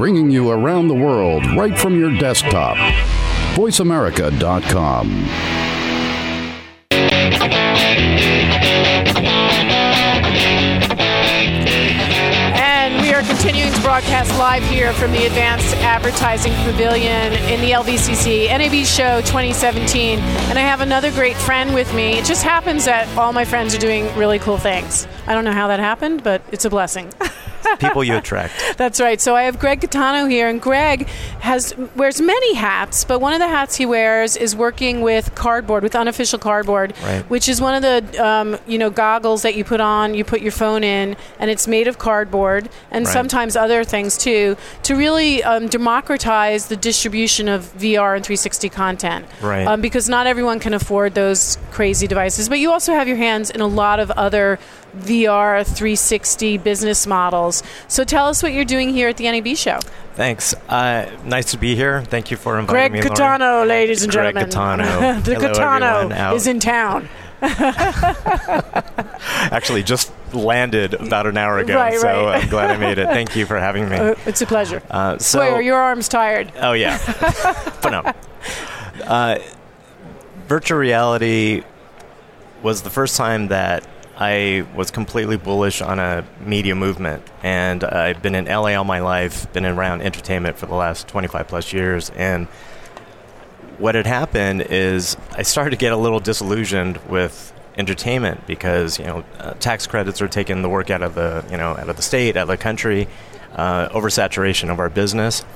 [0.00, 2.74] bringing you around the world right from your desktop.
[3.54, 5.10] VoiceAmerica.com.
[12.56, 17.72] And we are continuing to broadcast live here from the Advanced Advertising Pavilion in the
[17.72, 20.18] LVCC NAB Show 2017.
[20.18, 22.12] And I have another great friend with me.
[22.12, 25.06] It just happens that all my friends are doing really cool things.
[25.26, 27.12] I don't know how that happened, but it's a blessing.
[27.78, 28.52] people you attract.
[28.76, 29.20] That's right.
[29.20, 31.06] So I have Gregg Katano here, and Gregg
[31.40, 35.82] has wears many hats, but one of the hats he wears is working with cardboard,
[35.82, 37.22] with unofficial cardboard, Right.
[37.30, 40.40] which is one of the um, you know goggles that you put on, you put
[40.40, 43.12] your phone in, and it's made of cardboard, and Right.
[43.12, 49.26] sometimes other things too, to really um, democratize the distribution of VR and 360 content.
[49.40, 49.66] Right.
[49.66, 53.50] Um, because not everyone can afford those crazy devices, but you also have your hands
[53.50, 54.58] in a lot of other
[54.96, 57.59] VR 360 business models.
[57.88, 59.78] So tell us what you're doing here at the NAB show.
[60.14, 60.54] Thanks.
[60.68, 62.02] Uh, nice to be here.
[62.04, 63.00] Thank you for inviting Gregg me.
[63.02, 63.40] Lauren.
[63.40, 64.50] Katano, ladies and Gregg gentlemen.
[64.50, 65.24] Katano.
[65.24, 67.08] the Hello, Katano is in town.
[69.50, 72.42] Actually, just landed about an hour ago, Right, so right.
[72.42, 73.06] I'm glad I made it.
[73.06, 73.96] Thank you for having me.
[74.00, 74.82] Uh, it's a pleasure.
[74.90, 76.52] Uh, so, Boy, are your arms tired?
[76.60, 76.98] oh yeah,
[77.82, 78.12] but no.
[79.04, 79.38] Uh,
[80.46, 81.62] virtual reality
[82.62, 83.86] was the first time that
[84.20, 89.00] I was completely bullish on a media movement, and I've been in LA all my
[89.00, 92.46] life, been around entertainment for the last 25 plus years, and
[93.78, 99.06] what had happened is I started to get a little disillusioned with entertainment because you
[99.06, 101.96] know uh, tax credits are taking the work out of the you know out of
[101.96, 103.08] the state, out of the country,
[103.54, 105.46] uh, oversaturation of our business,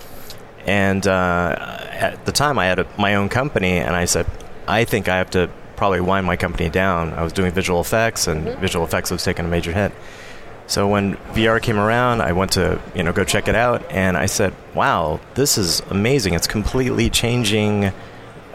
[0.65, 1.55] and uh,
[1.91, 4.27] at the time I had a, my own company, and I said
[4.67, 5.51] I think I have to
[5.85, 7.13] probably wind my company down.
[7.13, 9.93] I was doing visual effects, and visual effects was taking a major hit.
[10.67, 14.17] So when VR came around, I went to you know go check it out, and
[14.17, 16.33] I said, "Wow, this is amazing!
[16.33, 17.93] It's completely changing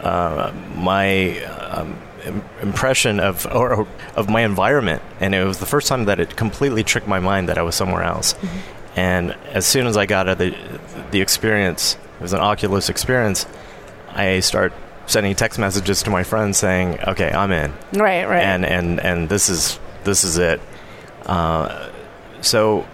[0.00, 5.66] uh, my um, im- impression of or, or of my environment." And it was the
[5.66, 8.34] first time that it completely tricked my mind that I was somewhere else.
[8.96, 10.80] And as soon as I got out of the
[11.12, 13.46] the experience, it was an Oculus experience.
[14.12, 14.72] I start
[15.10, 18.42] sending text messages to my friends saying, "Okay, I'm in." Right, right.
[18.42, 20.60] and and and this is this is it.
[21.26, 21.88] Uh,
[22.40, 22.86] so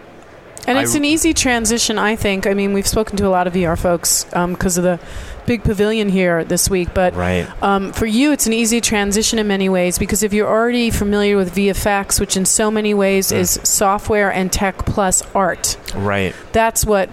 [0.66, 2.46] And it's I- an easy transition, I think.
[2.46, 4.98] I mean, we've spoken to a lot of VR folks because of the
[5.46, 9.46] big pavilion here this week, but right, um, for you, it's an easy transition in
[9.46, 13.36] many ways because if you're already familiar with VFX, which in so many ways Mm.
[13.36, 17.10] is software and tech plus art, right, that's what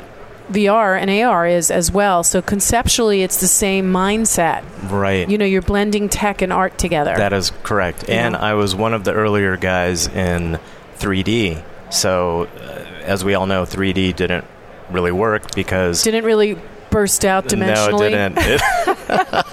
[0.52, 2.24] VR and AR is as well.
[2.24, 4.64] So conceptually, it's the same mindset.
[4.92, 5.28] right.
[5.30, 7.16] You know, you're blending tech and art together.
[7.16, 8.10] that is correct.
[8.10, 8.36] And.
[8.36, 10.60] I was one of the earlier guys in
[10.98, 11.64] 3D.
[11.92, 14.46] So, uh, as we all know, 3D didn't
[14.90, 16.58] really work because Didn't really
[16.90, 17.92] burst out dimensionally.
[17.92, 18.38] no, it didn't.
[18.40, 18.62] It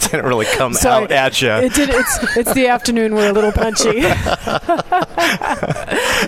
[0.00, 1.04] didn't really come Sorry.
[1.04, 1.50] out at you.
[1.50, 1.90] It did.
[1.90, 3.14] It's it's the afternoon.
[3.14, 4.02] We're a little punchy.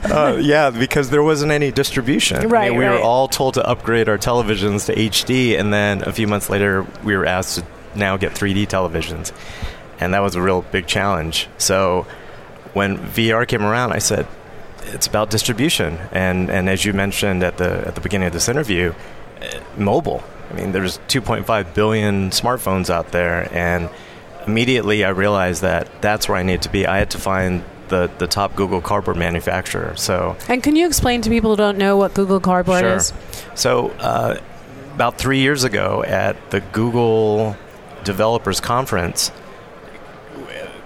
[0.04, 2.36] Uh, yeah, because there wasn't any distribution.
[2.38, 2.92] I Right, mean, we right.
[2.98, 6.86] were all told to upgrade our televisions to HD, and then a few months later,
[7.02, 7.64] we were asked to
[7.94, 9.32] now get 3D televisions,
[10.00, 11.48] and that was a real big challenge.
[11.58, 12.06] So,
[12.74, 14.26] when VR came around, I said,
[14.86, 18.48] "It's about distribution," and and as you mentioned at the at the beginning of this
[18.48, 18.92] interview,
[19.76, 20.22] mobile.
[20.50, 23.88] I mean, there's 2.5 billion smartphones out there, and
[24.46, 26.86] immediately I realized that that's where I need to be.
[26.86, 29.94] I had to find the, the top Google Cardboard manufacturer.
[29.96, 32.96] So, and can you explain to people who don't know what Google Cardboard Sure.
[32.96, 33.12] is?
[33.54, 34.38] so uh,
[34.94, 37.56] about three years ago at the Google
[38.04, 39.32] Developers Conference,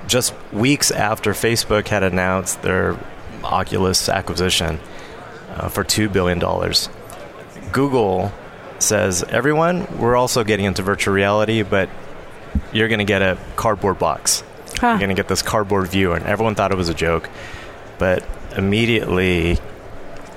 [0.07, 2.97] just weeks after Facebook had announced their
[3.45, 4.81] Oculus acquisition
[5.51, 6.39] uh, for $2 billion,
[7.73, 8.33] Google
[8.79, 11.89] says, Everyone, we're also getting into virtual reality, but
[12.73, 14.43] you're going to get a cardboard box.
[14.79, 14.89] Huh.
[14.89, 16.17] You're going to get this cardboard viewer.
[16.17, 17.29] And everyone thought it was a joke.
[17.99, 18.25] But
[18.57, 19.59] immediately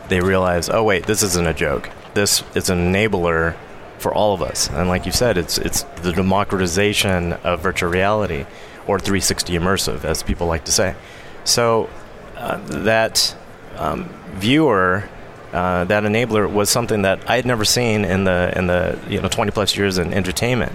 [0.09, 1.89] they realized, oh, wait, this isn't a joke.
[2.13, 3.55] This is an enabler
[3.99, 4.69] for all of us.
[4.69, 8.45] And like you said, it's, it's the democratization of virtual reality
[8.87, 10.95] or 360 immersive, as people like to say.
[11.43, 11.89] So
[12.35, 13.35] uh, that
[13.77, 15.07] um, viewer.
[15.53, 19.21] Uh, that enabler was something that I had never seen in the in the you
[19.21, 20.71] know 20 plus years in entertainment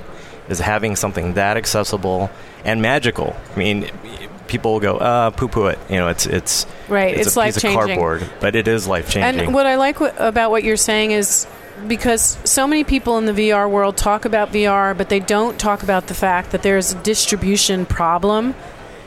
[0.48, 2.30] is having something that accessible
[2.64, 3.34] and magical.
[3.54, 3.90] I mean,
[4.48, 5.78] people will go, uh, poo poo it.
[5.88, 9.10] You know, it's it's Right, it's, it's a piece of cardboard, but it is life
[9.10, 9.46] changing.
[9.46, 11.46] And what I like w- about what you're saying is
[11.86, 15.82] because so many people in the VR world talk about VR, but they don't talk
[15.82, 18.54] about the fact that there's a distribution problem.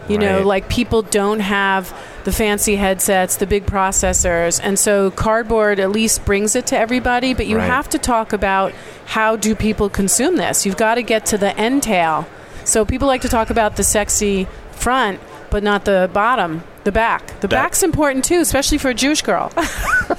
[0.09, 1.93] You know, like people don't have
[2.25, 7.33] the fancy headsets, the big processors, and so cardboard at least brings it to everybody.
[7.33, 7.67] But you Right.
[7.69, 8.73] have to talk about
[9.05, 10.65] how do people consume this.
[10.65, 12.25] You've got to get to the end tail.
[12.65, 15.19] So people like to talk about the sexy front,
[15.49, 17.27] but not the bottom, the back.
[17.41, 19.51] The That- back's important too, especially for a Jewish girl.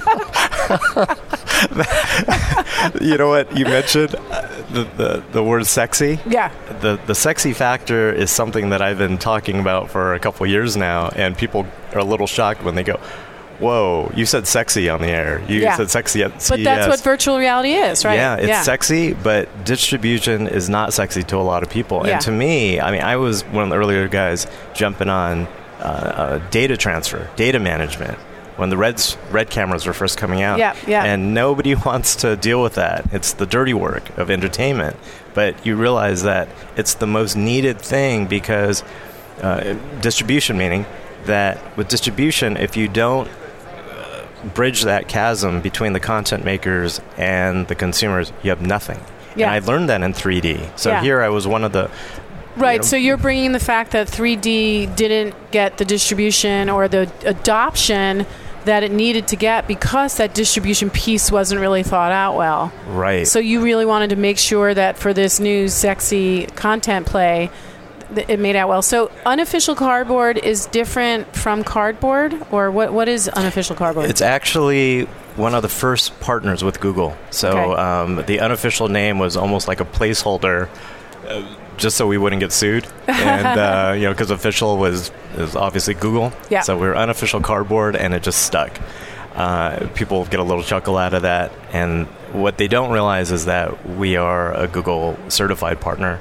[3.01, 4.09] you know what you mentioned
[4.71, 6.19] the, the the word sexy.
[6.25, 6.51] yeah.
[6.81, 10.77] The the sexy factor is something that I've been talking about for a couple years
[10.77, 12.99] now, and people are a little shocked when they go.
[13.59, 14.11] Whoa!
[14.15, 15.43] You said sexy on the air.
[15.47, 15.77] You Yeah.
[15.77, 18.15] said sexy at But that's what virtual reality is, right?
[18.15, 22.01] Yeah, it's sexy, but distribution is not sexy to a lot of people.
[22.05, 22.13] Yeah.
[22.13, 25.47] And to me, I mean, I was one of the earlier guys jumping on
[25.79, 28.17] uh, uh, data transfer, data management
[28.57, 30.59] when the reds red cameras were first coming out.
[30.59, 31.03] Yeah, yeah.
[31.03, 33.05] And nobody wants to deal with that.
[33.13, 34.95] It's the dirty work of entertainment.
[35.33, 38.83] But you realize that it's the most needed thing because
[39.41, 40.85] uh, distribution, meaning
[41.25, 43.29] that with distribution, if you don't
[44.55, 48.99] bridge that chasm between the content makers and the consumers, you have nothing.
[49.35, 49.45] Yeah.
[49.53, 50.77] And I learned that in 3D.
[50.77, 51.01] So Yeah.
[51.01, 51.89] here I was one of the
[52.55, 52.73] Right.
[52.73, 57.09] you know- So you're bringing the fact that 3D didn't get the distribution or the
[57.25, 58.25] adoption
[58.65, 62.71] that it needed to get because that distribution piece wasn't really thought out well.
[62.89, 63.27] right.
[63.27, 67.49] So you really wanted to make sure that for this new sexy content play,
[68.15, 68.81] it made out well.
[68.83, 72.91] So unofficial cardboard is different from cardboard, or what?
[72.93, 74.09] What is unofficial cardboard?
[74.09, 75.03] It's actually
[75.37, 77.15] one of the first partners with Google.
[77.31, 77.81] So Okay.
[77.81, 80.67] um, the unofficial name was almost like a placeholder,
[81.27, 81.41] uh,
[81.81, 82.87] just so we wouldn't get sued.
[83.07, 86.31] And uh, you know, because official was is obviously Google.
[86.49, 86.61] Yeah.
[86.61, 88.79] So we were unofficial cardboard, and it just stuck.
[89.35, 93.45] Uh, people get a little chuckle out of that, and what they don't realize is
[93.45, 96.19] that we are a Google certified partner.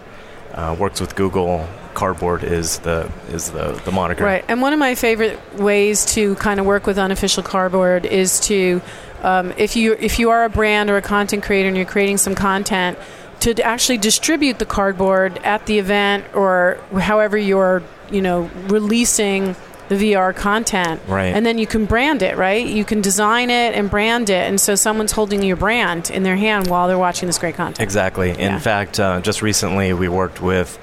[0.53, 1.69] Uh, works with Google.
[1.95, 4.25] Cardboard is the is the the moniker.
[4.25, 4.45] Right.
[4.49, 8.81] And one of my favorite ways to kind of work with unofficial cardboard is to,
[9.23, 12.19] um, if you if you are a brand or a content creator and you're creating
[12.19, 12.97] some content,
[13.41, 19.57] to actually distribute the cardboard at the event or however you're you know releasing
[19.89, 21.01] the VR content.
[21.09, 21.35] Right.
[21.35, 22.65] And then you can brand it, right?
[22.65, 26.37] You can design it and brand it, and so someone's holding your brand in their
[26.37, 27.81] hand while they're watching this great content.
[27.81, 28.31] Exactly.
[28.31, 30.79] In fact, uh, just recently we worked with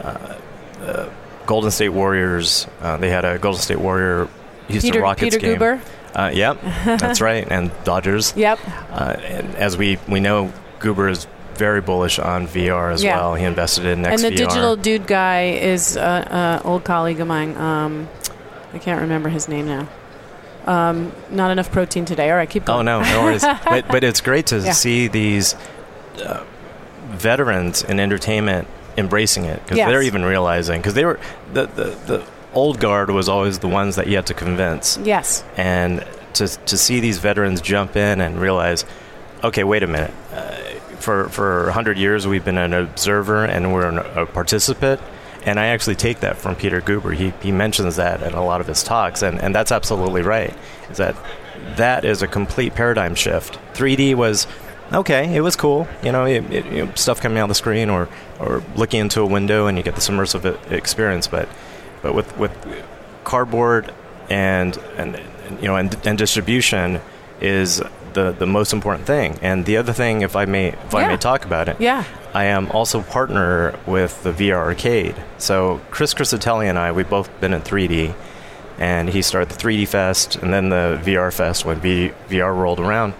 [0.00, 0.36] uh,
[0.80, 1.10] uh,
[1.46, 2.66] Golden State Warriors.
[2.80, 4.28] Uh, they had a Golden State Warrior
[4.66, 5.58] Houston Peter Rockets Peter game.
[5.58, 5.80] Guber.
[6.12, 7.46] Uh, yep, that's right.
[7.48, 8.34] And Dodgers.
[8.36, 8.58] Yep.
[8.90, 11.28] Uh, and as we, we know, Guber is
[11.66, 13.16] very bullish on VR as Yeah.
[13.16, 13.34] well.
[13.34, 14.22] He invested in next.
[14.24, 15.42] and the digital dude guy
[15.74, 17.56] is an old colleague of mine.
[17.56, 18.08] Um,
[18.74, 19.86] I can't remember his name now.
[20.66, 22.30] Um, not enough protein today.
[22.30, 22.78] All right, keep going.
[22.88, 23.42] Oh no, no worries.
[23.64, 24.72] but, but it's great to Yeah.
[24.72, 25.54] see these
[26.24, 26.42] uh,
[27.10, 28.66] veterans in entertainment
[28.96, 29.88] embracing it because Yes.
[29.88, 31.18] they're even realizing because they were
[31.52, 32.22] the, the the
[32.54, 35.44] old guard was always the ones that you had to convince, Yes.
[35.56, 36.04] and
[36.34, 38.84] to to see these veterans jump in and realize,
[39.42, 40.12] okay, wait a minute.
[40.34, 40.49] Uh,
[41.00, 45.00] for for 100 years we've been an observer and we're an, a participant
[45.44, 47.14] and I actually take that from Peter Guber.
[47.14, 50.54] He, he mentions that in a lot of his talks, and, and that's absolutely right.
[50.90, 51.16] Is that
[51.76, 53.58] that is a complete paradigm shift.
[53.74, 54.46] 3D was
[54.92, 57.54] okay, it was cool, you know, it, it, you know stuff coming out of the
[57.54, 58.08] screen or,
[58.38, 61.26] or looking into a window, and you get this immersive experience.
[61.26, 61.48] But
[62.02, 62.52] but with with
[63.24, 63.94] cardboard
[64.28, 65.20] and, and
[65.60, 67.00] you know and, and distribution
[67.40, 67.82] is
[68.12, 69.38] the the most important thing.
[69.42, 72.04] And the other thing, if I may if I may talk about it, Yeah.
[72.34, 75.16] I am also partner with the VR Arcade.
[75.38, 78.14] So Chris Crisatelli and I, we've both been in 3D,
[78.78, 82.78] and he started the 3D Fest and then the VR Fest when v- VR rolled
[82.78, 83.14] around,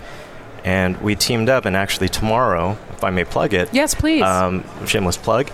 [0.65, 1.65] and we teamed up.
[1.65, 4.23] And actually tomorrow, if I may plug it, Yes, please.
[4.23, 5.51] um, shameless plug.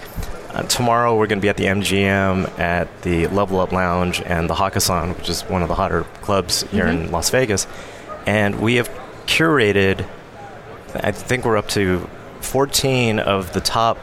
[0.52, 4.48] Uh, tomorrow we're going to be at the MGM at the Level Up Lounge and
[4.50, 7.66] the Hakkasan, which is one of the hotter clubs here in Las Vegas,
[8.26, 8.88] and we have
[9.26, 10.06] curated.
[10.94, 12.08] I think we're up to
[12.40, 13.98] 14 of the top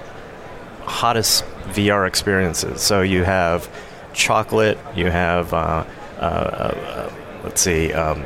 [0.82, 2.82] hottest VR experiences.
[2.82, 3.70] So you have
[4.14, 5.84] chocolate, you have uh,
[6.18, 7.14] uh, uh,
[7.44, 8.24] let's see, um,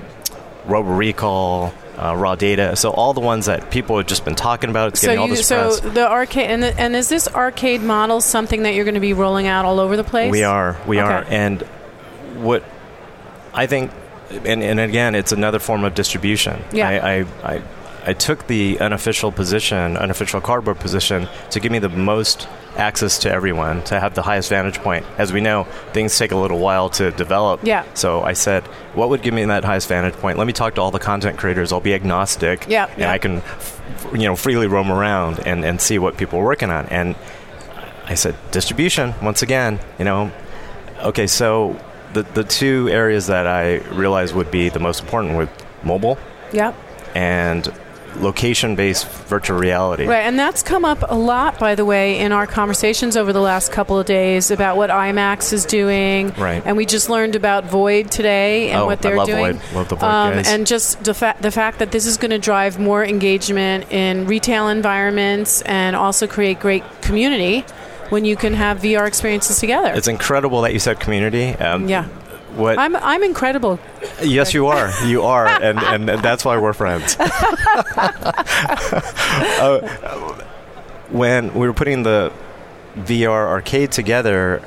[0.66, 1.74] Robo Recall.
[1.98, 5.02] Uh, raw data, so all the ones that people have just been talking about, it's
[5.02, 5.80] so getting all this so press.
[5.96, 9.14] the arcade and, the, and is this arcade model something that you're going to be
[9.14, 10.30] rolling out all over the place?
[10.32, 11.12] We are, we Okay.
[11.12, 11.60] are, and
[12.36, 12.64] what
[13.52, 13.90] I think,
[14.30, 16.62] and, and again, it's another form of distribution.
[16.72, 16.90] Yeah.
[16.90, 17.62] I, I, I,
[18.08, 23.32] I took the unofficial position, unofficial cardboard position, to give me the most access to
[23.32, 25.06] everyone, to have the highest vantage point.
[25.18, 27.62] As we know, things take a little while to develop.
[27.64, 27.84] Yeah.
[27.96, 30.38] So I said, what would give me that highest vantage point?
[30.38, 31.74] Let me talk to all the content creators.
[31.74, 32.66] I'll be agnostic.
[32.70, 33.12] Yeah, And yeah.
[33.12, 36.70] I can, f- you know, freely roam around and, and see what people are working
[36.70, 36.86] on.
[36.88, 37.16] And
[38.06, 40.32] I said, distribution, once again, you know,
[41.00, 41.80] Okay, so
[42.14, 45.50] the the two areas that I realized would be the most important were
[45.84, 46.18] mobile
[46.54, 46.76] Yep.
[47.16, 47.72] and
[48.22, 50.06] location-based virtual reality.
[50.08, 53.42] Right, and that's come up a lot, by the way, in our conversations over the
[53.42, 56.30] last couple of days about what IMAX is doing.
[56.38, 56.64] Right.
[56.66, 59.58] And we just learned about Void today and Oh, what they're I love doing.
[59.60, 59.76] Void.
[59.76, 60.48] Love the Void um, guys.
[60.48, 64.26] And just the, fa- the fact that this is going to drive more engagement in
[64.26, 67.66] retail environments and also create great community
[68.10, 69.92] when you can have VR experiences together.
[69.94, 71.50] It's incredible that you said community.
[71.56, 72.06] Um, yeah.
[72.56, 72.80] What?
[72.80, 73.80] I'm, I'm incredible.
[74.22, 74.92] yes, you are.
[75.06, 77.16] You are, and, and, and that's why we're friends.
[79.60, 79.80] Uh,
[81.10, 82.32] when we were putting the
[82.98, 84.62] VR arcade together,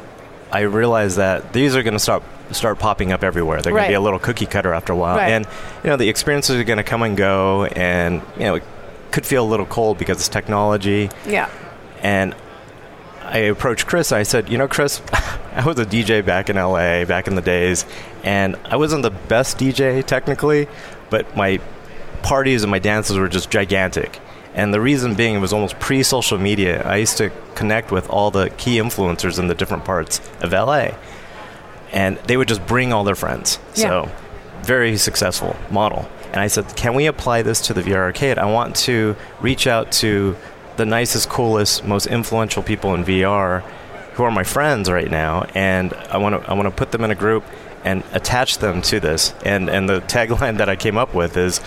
[0.53, 3.63] I realized that these are going to start start popping up everywhere.
[3.63, 3.87] They're going Right.
[3.87, 5.31] to be a little cookie cutter after a while, Right.
[5.33, 5.47] and
[5.85, 8.63] you know the experiences are going to come and go, and you know it
[9.11, 11.11] could feel a little cold because it's technology.
[11.27, 11.49] Yeah.
[12.03, 12.35] And
[13.23, 14.13] I approached Chris.
[14.13, 17.43] I said, you know, Chris, I was a DJ back in LA back in the
[17.43, 17.85] days,
[18.23, 20.69] and I wasn't the best DJ technically,
[21.11, 21.61] but my
[22.23, 24.21] parties and my dances were just gigantic.
[24.55, 26.83] And the reason being, it was almost pre social media.
[26.83, 30.91] I used to connect with all the key influencers in the different parts of LA,
[31.93, 33.59] and they would just bring all their friends.
[33.75, 33.89] Yeah.
[33.89, 34.11] So,
[34.63, 36.09] very successful model.
[36.33, 38.39] And I said, can we apply this to the VR arcade?
[38.39, 40.37] I want to reach out to
[40.81, 43.61] the nicest, coolest, most influential people in VR
[44.15, 47.05] who are my friends right now, and I want to I want to put them
[47.05, 47.45] in a group
[47.85, 49.35] and attach them to this.
[49.45, 51.61] And and the tagline that I came up with is.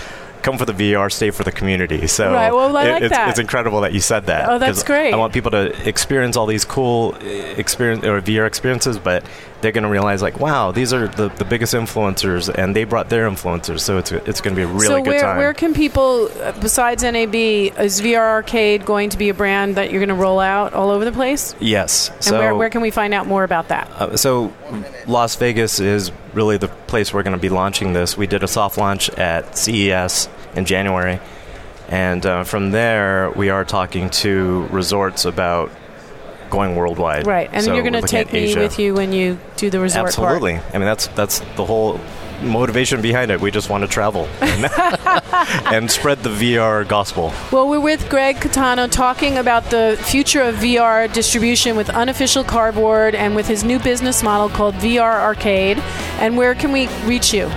[0.43, 2.05] Come for the VR, stay for the community.
[2.08, 3.29] So Right, well, I it- like it's, that.
[3.29, 4.50] it's incredible that you said that.
[4.50, 5.13] Oh, that's great.
[5.13, 7.15] I want people to experience all these cool
[7.62, 9.24] experience or VR experiences, but
[9.63, 13.10] they're going to realize like, wow, these are the, the biggest influencers, and they brought
[13.10, 15.38] their influencers, so it's it's going to be a really so good where, time.
[15.38, 19.89] where can people, uh, besides NAB, is VR Arcade going to be a brand that
[19.89, 21.55] you're going to roll out all over the place?
[21.60, 22.10] yes.
[22.10, 23.89] And So where, where can we find out more about that?
[23.91, 24.53] Uh, so
[25.08, 28.17] Las Vegas is really the place we're going to be launching this.
[28.17, 31.20] We did a soft launch at CES in January,
[31.88, 35.72] and uh, from there we are talking to resorts about
[36.50, 37.28] going worldwide.
[37.28, 38.60] Right, and So you're going to take me Asia.
[38.60, 40.34] with you when you do the resort part.
[40.36, 40.56] Absolutely.
[40.56, 42.00] I mean, that's that's the whole
[42.42, 43.40] motivation behind it.
[43.40, 44.66] We just want to travel and,
[45.74, 47.34] and spread the VR gospel.
[47.52, 53.16] Well, we're with Gregg Katano talking about the future of VR distribution with unofficial cardboard
[53.16, 55.78] and with his new business model called VR Arcade.
[56.20, 57.50] And where can we reach you?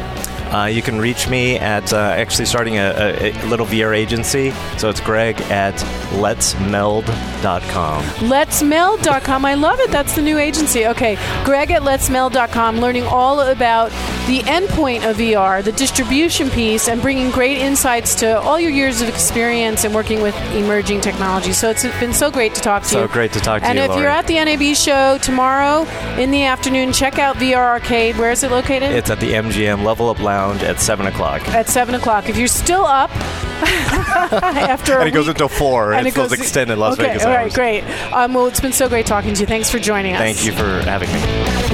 [0.52, 4.50] Uh, you can reach me at uh, actually starting a, a, little VR agency.
[4.78, 5.74] So it's Greg at
[6.20, 8.04] letsmeld.com.
[8.04, 9.44] Letsmeld.com.
[9.44, 9.90] I love it.
[9.90, 10.86] That's the new agency.
[10.86, 13.90] Okay, Greg at letsmeld.com, learning all about
[14.26, 19.00] the endpoint of VR, the distribution piece, and bringing great insights to all your years
[19.00, 21.52] of experience and working with emerging technology.
[21.52, 23.06] So it's been so great to talk to So you.
[23.06, 25.82] So great to talk to and you, And if you're at the NAB show tomorrow
[26.20, 28.16] in the afternoon, check out VR Arcade.
[28.16, 28.90] Where is it located?
[28.92, 31.46] It's at the MGM Level Up Lounge at 7 o'clock.
[31.48, 32.28] at 7 o'clock.
[32.28, 33.10] If you're still up
[33.62, 35.92] after And it goes until 4.
[35.94, 37.54] and It's it goes- extended Las okay, Vegas all right, hours.
[37.54, 37.82] great.
[38.12, 39.46] Um, well, it's been so great talking to you.
[39.46, 40.20] Thanks for joining us.
[40.20, 41.20] Thank you for having me.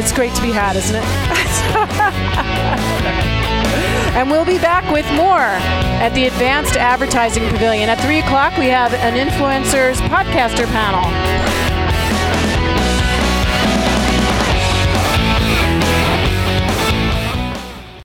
[0.01, 1.03] It's great to be had, isn't it?
[4.15, 7.89] and we'll be back with more at the Advanced Advertising Pavilion.
[7.89, 11.03] At 3 o'clock, we have an influencers podcaster panel.